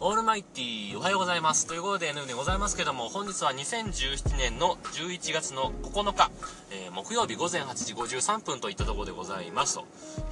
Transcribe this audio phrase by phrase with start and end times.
[0.00, 1.66] オールマイティーおはようございます。
[1.66, 6.30] ということで N でございますけども、本日は2017年の11月の9日、
[6.70, 9.74] えー、木曜日午前8時53分といったところでございます。
[9.74, 9.84] と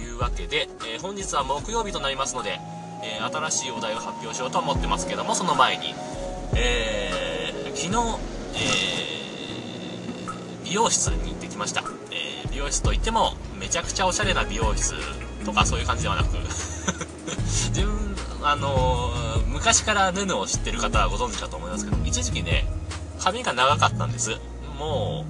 [0.00, 2.58] いうわけで、えー、本日は木曜日となりますので、
[3.04, 5.94] えー、新しいお題を発表しようと思ってますけども、その前に、
[6.56, 8.18] えー、昨日、
[8.56, 9.12] え、
[10.64, 11.84] 美容室に行ってきました。
[12.10, 14.96] え美容室といっても、めちゃくちゃおしゃれな美容室
[15.44, 16.36] とかそういう感じではなく
[17.46, 19.12] 自分、あの、
[19.62, 22.64] 昔からヌヌを知ってる方はご存知かと思いますけど、一時期ね、
[23.20, 24.32] 髪が長かったんです。
[24.76, 25.24] も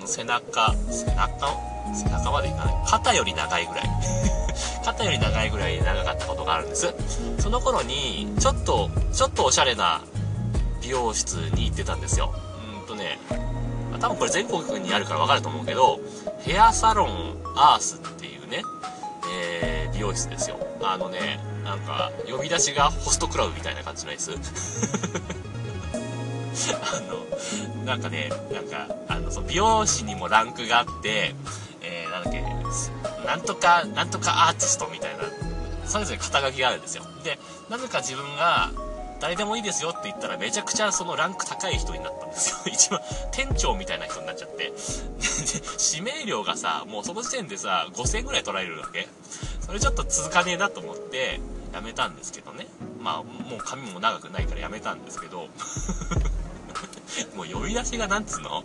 [0.00, 2.74] うん、背中、背中背中までいかない。
[2.86, 3.90] 肩より長いぐらい。
[4.82, 6.94] 肩より長いぐらい長かったことがあるんです。
[7.38, 10.00] その頃に、ちょっと、ちょっとおしゃれな
[10.80, 12.34] 美容室に行ってたんですよ。
[12.80, 13.18] うんとね、
[14.00, 16.00] 多分これ全国にあるからわかると思うけど、
[16.38, 18.62] ヘアサロンアースっていうね、
[19.30, 20.56] えー、美容室ですよ。
[20.82, 24.32] あのね、なんか、呼び出しがホストクラブみたいな感じのやつ？
[26.74, 31.34] あの、なんかね、なんか、あの、そ美容師にもランクがあって、
[31.82, 32.42] えー、なんだっけ、
[33.26, 35.24] なんとか、なんとかアーティストみたいな、
[35.86, 37.04] それぞれ肩書きがあるんですよ。
[37.24, 38.70] で、なぜか自分が、
[39.20, 42.56] 誰でもいいですよって言ったらめちゃくちゃそのランク高い人になったんですよ。
[42.70, 43.00] 一番
[43.32, 44.64] 店長みたいな人になっちゃって。
[44.64, 44.72] で、
[45.94, 49.08] 指名料がさ、もうその時点でさ、5000円ぐらい取られるわけ。
[49.66, 51.40] それちょっと続かねえなと思って、
[51.72, 52.66] やめたんですけどね。
[53.00, 55.48] まあ、もう髪も長くないからやめたんですけど。
[57.36, 58.64] もう呼び出しがなんつうの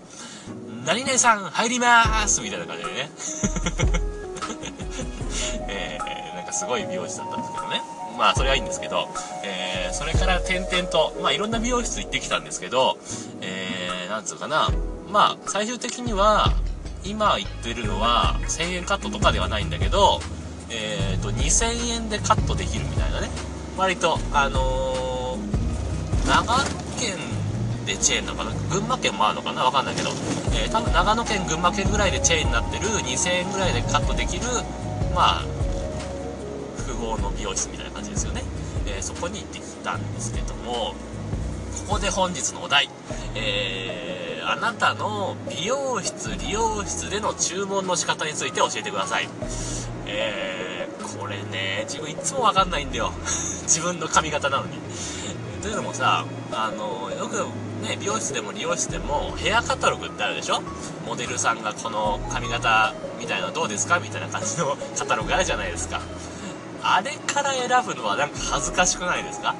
[0.86, 3.11] 何々さん入りまーすみたいな感じでね。
[5.69, 7.81] えー、なんかすごい美容師だったんですけどね。
[8.17, 9.08] まあそれはいいんですけど、
[9.44, 12.97] えー、それから点々と、まあいろんな美容室行ってきたんですけど、
[13.41, 14.69] えー、なんつうかな、
[15.09, 16.53] まあ最終的には、
[17.03, 20.22] 今言ってるのは1000円カットとかではないんだけど、
[20.72, 23.30] えーと、2000円でカットできるみたいなね。
[23.78, 26.64] 割と、あのー、長野
[27.00, 27.17] 県
[27.86, 28.52] でチェーンなのかな？
[28.70, 29.64] 群馬県もあるのかな？
[29.64, 30.09] わかんないけど、
[30.53, 34.46] えー、多分長野県、群馬県ぐらいでチェーンになってる2000円ぐらいでカットできる、
[35.16, 35.46] まあ、
[37.00, 38.44] 合の美容室みたいな感じですよね、
[38.86, 40.94] えー、そこに行ってきたんですけども
[41.88, 42.90] ここで本日のお題、
[43.36, 49.30] えー、あなたの美容室理容室での注文の仕方について教えてください。
[50.06, 50.49] えー、
[51.52, 53.12] ね自分いつもわかんないんだよ。
[53.64, 54.78] 自分の髪型なのに。
[55.62, 57.36] というのもさあのよく
[57.86, 60.62] ね美容室でも理容室でもヘアカタログってあるでしょ？
[61.06, 64.00] モデルさんがこの髪型みたいなどうですか？
[64.00, 66.00] みたいな感じの カタログあるじゃないですか。
[66.82, 69.54] あれから選ぶのはなんか恥ずかしくないですか？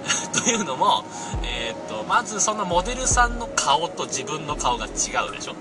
[0.44, 1.04] というのも、
[1.42, 4.88] えー、っと、まずそのモデルさんの顔と自分の顔が違
[5.28, 5.54] うでしょ？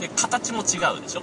[0.00, 1.22] で、形も違うでしょ？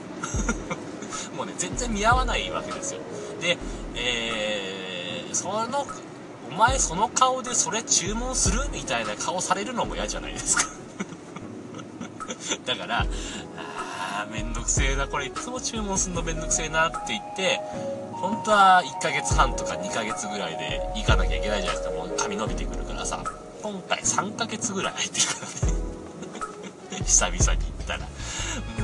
[1.38, 3.00] もうね、全然見合わないわけですよ。
[3.42, 3.58] で、
[3.96, 5.86] えー、その、
[6.52, 10.64] お前その顔でそれ注文するみたいな顔されるのも嫌じゃないですか
[12.66, 13.06] だから、
[13.58, 17.60] あー、めんどくせえな、これいつも注文すんのめんどくせえなって言って、
[18.20, 21.96] 本当は1ヶ月半とか2ヶ月ぐらいで行かなきゃいけないじゃないですか。
[21.96, 23.24] もう髪伸びてくるからさ。
[23.62, 25.34] 今回3ヶ月ぐらい入ってるか
[26.92, 28.00] らね 久々に行ったら。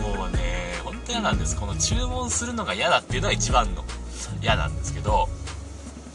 [0.01, 1.55] もうね、本当嫌なんです。
[1.55, 3.83] この注文するのが嫌だっていうのが一番の
[4.41, 5.27] 嫌なんですけど、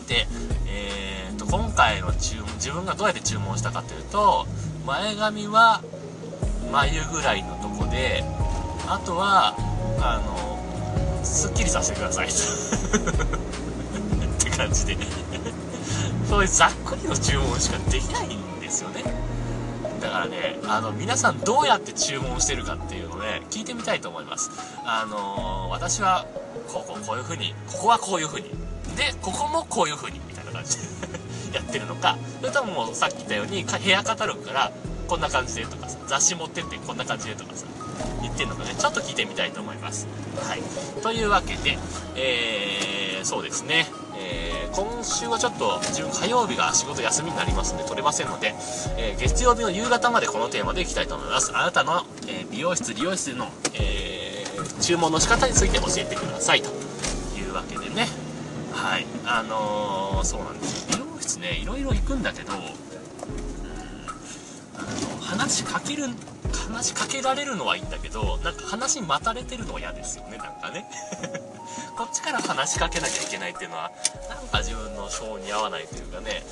[0.08, 0.26] で、
[0.66, 4.46] えーと、今回の注文、自分がどうやって注文したかというと、
[4.86, 5.82] 前髪は
[6.72, 8.24] 眉ぐらいのとこで、
[8.86, 9.54] あとは、
[10.00, 12.28] あの、すっきりさせてください。
[12.30, 12.30] っ
[14.38, 14.96] て感じで。
[16.28, 19.02] そういうざっくりの注文しかできないんですよね。
[20.00, 24.50] だからねあの皆さんどうやって注文してるかっていうのをね聞いてみたいと思います。
[24.84, 26.26] あの、私は
[26.68, 28.48] こここういう風にここはこういう風に
[28.96, 30.84] でここもこういう風にみたいな感じで
[31.56, 34.72] やってるのかそれとももうさっき言ったように部屋カタログから
[35.08, 37.66] こんな感じでとかさ雑誌持ってってこんな感じでとかさ
[38.22, 40.06] 言ってるのかね、ちょっと聞いてみたいと思います。
[40.36, 40.62] はい。
[41.02, 41.78] というわけで、
[42.16, 48.54] えー、そうですね、えー、今週はちょっと自分火曜日が仕事休みになりますので取れませんので、
[48.96, 51.52] えー、月曜日の夕方までこのテーマでいきたいと思います。
[51.54, 54.19] あなたの、え美容室、理容室での、え
[54.80, 56.70] 注文の仕方について教えてくださいと
[57.38, 58.08] いうわけでね。
[58.72, 59.06] はい。
[59.24, 60.86] あのそうなんです。
[60.88, 62.62] 美容室ね、いろいろ行くんだけど、うん、あ
[64.82, 66.04] の話しかける
[66.70, 70.88] 話しかけられるのはいいんだけど、なんか話待たれてるのは嫌ですよね、なんかね。
[71.96, 73.90] こっちから話しかけなきゃいけないっていうのは、
[74.28, 76.44] なんか自分の性に合わないというかね、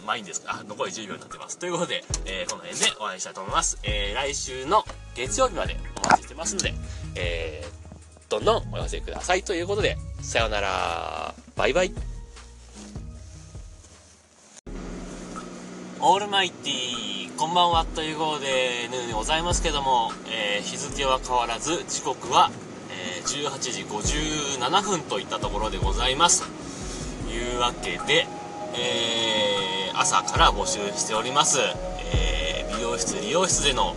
[0.00, 1.58] うん、まあいいんですかあ、残り10秒になってます。
[1.58, 3.78] ということで、えー、この辺でお会いしたいと思います。
[3.82, 4.84] えー、来週の
[5.14, 6.74] 月曜日までお待ちしてますので、
[7.14, 9.42] えー、どんどんお寄せください。
[9.42, 11.34] ということで、さようなら。
[11.56, 11.92] バイバイ。
[16.00, 22.50] オールマイティー、こんばんはということで、ヌーでございますけども、えー、日付は変わらず、時刻は、
[22.90, 26.42] えー、18時57分といったところでございます。
[27.28, 28.26] というわけで、
[28.74, 31.58] えー、朝から募集しております、
[32.14, 33.94] えー、美容室、理容室での、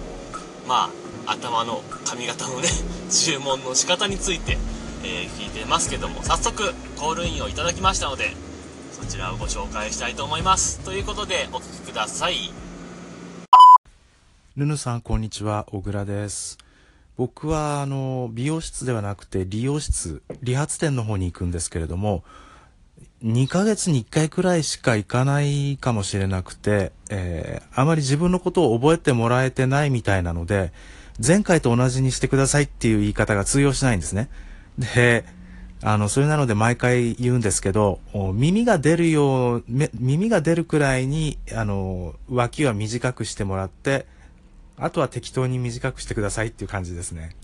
[0.67, 0.91] ま
[1.25, 2.69] あ、頭の髪型のね、
[3.09, 4.57] 注文の仕方について、
[5.03, 8.31] え聞いてますけども、早速、コールインをいただきましたので、
[8.91, 10.79] そちらをご紹介したいと思います。
[10.81, 12.53] ということでお聴きください。
[14.55, 15.65] ぬぬさんこんにちは。
[15.71, 16.59] 小倉です。
[17.17, 22.25] 僕はあの美容室ではなくて理容室理髪店の方に行くんですけれども
[23.23, 30.73] 2ヶ月に1回くらいしか行かないかもしれなくて、えー、あまり自分のことを覚えてもらえてないみたいなので
[31.25, 34.29] 前回と同じにしてくださいっていう言い方が通用しないんですね
[34.77, 35.25] で
[35.87, 37.99] あの、それなので毎回言うんですけど、
[38.33, 39.63] 耳が出るよう、
[39.93, 44.07] 耳が出るくらいに、あの、脇は短くしてもらって、
[44.77, 47.35] あとは適当に短くしてくださいっていう感じですね。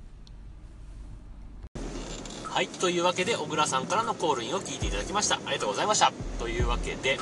[2.45, 5.35] はい、というわけで、小倉さんからのコールインを聞いていただきました。
[5.35, 6.11] ありがとうございました。
[6.39, 7.19] というわけで、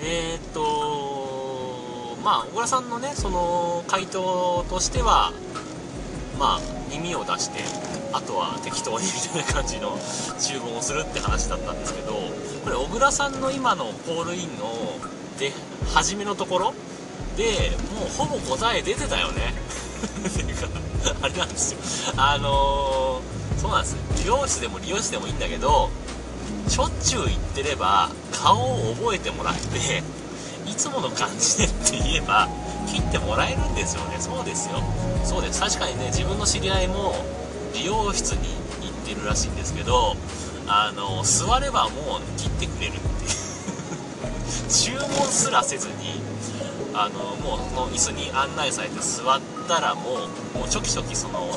[0.00, 5.32] えー、っと、まあ、小倉さんのね、その、回答としては、
[6.38, 6.60] まあ、
[6.90, 7.60] 耳を出して、
[8.12, 9.98] あとは適当にみたいな感じの
[10.38, 12.12] 注文をするって話だったんですけど
[12.64, 14.72] これ小倉さんの今のコールインの
[15.38, 15.52] で
[15.92, 16.74] 初めのところ
[17.36, 17.44] で
[17.94, 19.52] もうほぼ答え出てたよね。
[20.26, 20.68] っていうか
[21.22, 22.14] あれなんですよ。
[22.16, 23.96] あのー、そうなんです。
[24.22, 25.90] 美容室でも利用室でもいいんだけど
[26.68, 30.02] しょっちゅう行ってれば顔を覚えてもらって
[30.68, 32.48] いつもの感じでって言えば
[32.86, 34.16] 切ってもらえるんですよね。
[34.18, 34.82] そうですよ。
[35.24, 35.60] そうです。
[35.60, 37.14] 確かにね自分の知り合いも
[37.74, 38.48] 美容室に
[38.82, 40.16] 行ってるらしいんですけど
[40.66, 43.36] あの座ればもう切ってくれるっていう。
[44.70, 46.20] 注文すらせずに
[46.94, 51.48] あのもうの椅子に案内されて座ったらもうもうちょきちょきその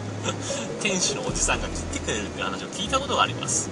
[0.80, 3.68] 店主のおじさんが切ってくれるって話を聞いたことがあります。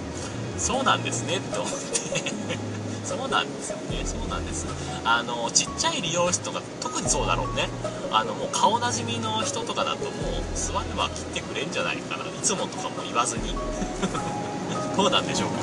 [0.57, 2.72] そうなんですねって思って。
[3.03, 4.01] そうなんですよね。
[4.05, 4.65] そうなんです。
[5.05, 7.67] あのちっちゃい理容室とか特にそうだろうね。
[8.11, 10.11] あのもう顔なじみの人とかだともう
[10.55, 12.25] 座れば切ってくれんじゃないかな。
[12.25, 13.55] いつもとかも言わずに。
[14.95, 15.57] どうなんでしょうか。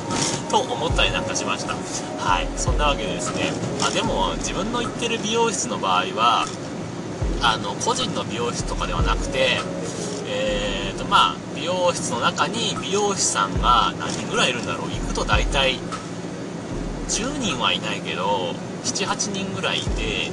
[0.51, 1.75] と思ったりなんかしました。
[1.75, 2.49] はい。
[2.57, 3.53] そんなわけでですね。
[3.87, 6.47] あでも自分の行ってる美容室の場合は
[7.43, 9.61] あの個人の美容室とかではなくて
[10.27, 14.91] えーとまあ美容室の中に美容師さんが何人ぐらいいるんだろう。
[14.91, 15.79] 行くと大体
[17.11, 18.55] 10人はいないけど
[18.85, 20.31] 78人ぐらいいて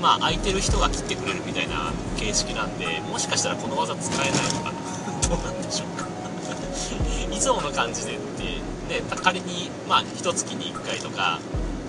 [0.00, 4.78] まあ空いてる人が切ってくれるみたいな形式なんでもしかしたらこの技使えないのかな。
[5.28, 6.06] どうなんでしょうか。
[7.34, 11.40] いつもの感じでってね仮にまあ1月に1回とか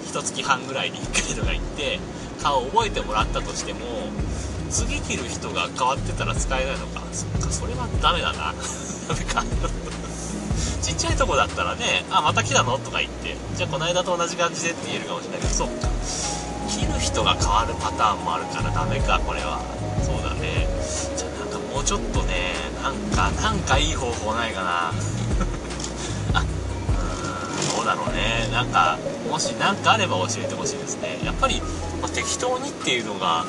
[0.07, 1.99] 1月半ぐらいに1回とか行って
[2.41, 3.79] 顔を覚えてもらったとしても
[4.71, 7.03] 次切る人が変わってたら使えないのか。
[7.11, 8.55] そっかそれはダメだな。
[9.07, 9.43] ダメか。
[10.85, 12.77] ちっちゃいとこだったらね、あ、また来たの？
[12.77, 15.89] とか言って、じゃあこの間と同じ感じでって言えるかもしれないけど、そっか。
[16.69, 19.65] 切る人が変わるパターンもあるからダメか、これは。
[20.05, 20.69] そうだね。
[21.17, 22.53] じゃあなんかもうちょっとね、
[22.83, 24.93] なんか、なんかいい方法ないかな。
[26.37, 26.45] あ、うん、
[27.77, 28.47] どうだろうね。
[28.53, 28.99] なんか、
[29.31, 31.17] もし何かあれば教えてほしいですね。
[31.25, 31.61] やっぱり、
[31.99, 33.43] まあ、適当にっていうのが、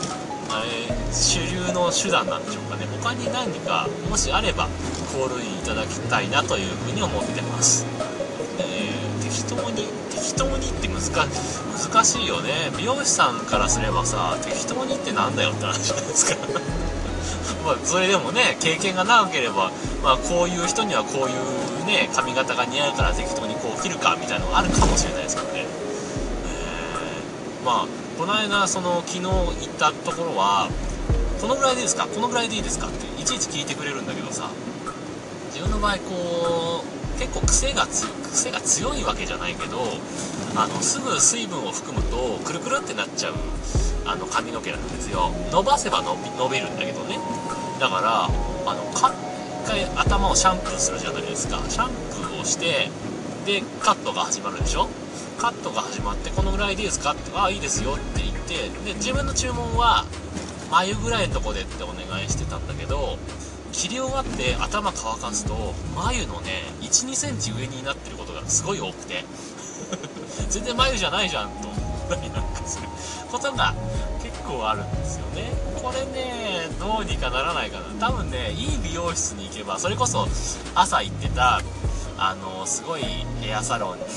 [0.49, 4.69] あれ主流の手段なんでしょうかね他に何かもしあれば
[5.16, 7.87] コールインいただきたいなというふうに思ってます、
[8.61, 12.50] えー、適当に適当にって難難しいよね。
[12.76, 16.37] 美容師さんからすればさ適当にってなんだよって話じゃないですか。
[17.64, 19.70] まあそれでもね経験が長ければ、
[20.02, 27.87] まあ、こういう人にはこういうね髪型が似合うから適当にこう切るかみたいなのがあるかもしれないですからね、えー、まあ
[28.18, 30.68] この間その昨日行ったところは
[31.40, 32.06] このぐらいでいいですか？
[32.06, 32.87] このぐらいでいいですか？
[32.87, 34.50] っていちいち聞いてくれるんだけどさ。
[35.56, 39.78] 自分の場合こう結構癖が癖が強いわけじゃないけど
[40.54, 43.34] あのすぐ水分を含むとくるくるってなっちゃう
[44.04, 45.32] あの髪の毛なんですよ。
[45.50, 47.18] 伸ばせば伸び伸びるんだけどね。
[47.80, 49.14] だからあのか
[49.64, 51.58] 一回頭をシャンプーするじゃないですか。
[51.70, 52.90] シャンプーをして
[53.46, 54.88] でカットが始まるでしょ。
[55.38, 57.12] カットが始まってこのぐらいでいいですか？
[57.12, 60.04] ってああいいですよって言ってで自分の注文は
[60.70, 63.16] 眉ぐらいのとこでってお願いしてたんだけど
[63.76, 69.23] 切り終わって頭乾かすと眉のね1 2センチ上になってることがすごい多くて。
[70.49, 71.68] 全然眉じゃないじゃんと。
[71.68, 72.88] 思ったりなんかする
[73.30, 73.75] ことが
[74.23, 75.52] 結構あるんですよね。
[75.83, 78.09] これねどうにかならないかな。
[78.09, 80.26] 多分ねいい美容室に行けばそれこそ
[80.75, 81.61] 朝行ってた
[82.18, 83.02] あのすごい
[83.40, 84.08] ヘアサロンにね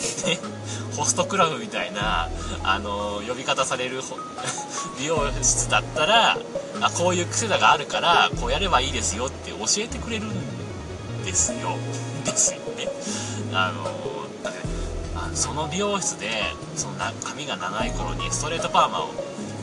[0.96, 2.30] ホストクラブみたいな
[2.64, 4.02] あの呼び方される
[4.98, 6.38] 美容室だったら
[6.82, 11.78] あこういう癖だがあるからこうやればいいですよって教えてくれるんですよ。
[12.26, 12.88] ですよね。
[13.54, 13.84] あの
[14.44, 14.60] だって
[15.36, 16.30] その美容室で
[16.76, 19.10] そのな髪が長い頃にストレートパーマを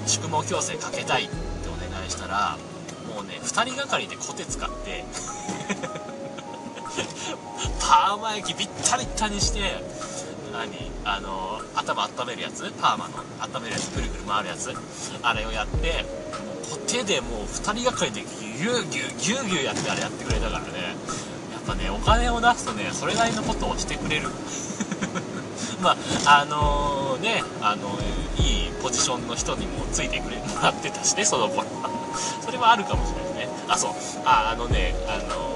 [0.06, 1.34] 宿毛矯正かけたいって
[1.68, 2.58] お願いしたら
[3.14, 5.04] もうね2人がかりでコテ使って
[7.86, 9.60] パーマ液びったりったにして
[10.52, 10.74] 何？
[11.04, 12.68] あの頭温めるやつ？
[12.82, 13.14] パーマの。
[13.38, 14.74] 温めるやつぐるぐる回るやつ？
[15.22, 16.02] あれをやって
[16.42, 20.96] もうコテでもう2人がかりでギューギューギューギューやってあれやってくれたからね。
[21.52, 24.28] やっぱねお金を出すとねそれなりのことをしてくれる。
[25.80, 27.98] まああのねあの
[28.42, 31.90] いいポジションの人にもついてくれもらってたしねその頃は。
[32.44, 33.48] それはあるかもしれないですね。
[33.68, 33.92] あそう。
[34.24, 35.55] ああのねあの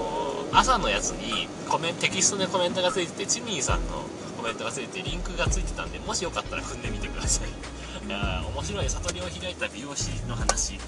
[0.52, 4.02] 朝のやつにコメンテキストでコメントがついててチミーさんの
[4.36, 7.48] コメントがついてリンクがついてたんでもしよかったら踏んでみてください。
[8.06, 10.78] いや面白い悟りを開いた美容師の話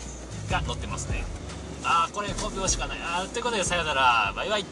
[0.51, 1.25] が載ってますね。
[1.85, 2.97] ああこれ5秒しかな。
[2.97, 4.33] いあーということでさよなら。
[4.35, 4.65] バイバイ